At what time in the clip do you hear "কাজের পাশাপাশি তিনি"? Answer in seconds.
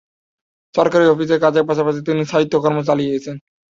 1.43-2.21